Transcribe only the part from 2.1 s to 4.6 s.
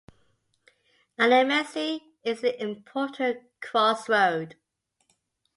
is an important crossroad.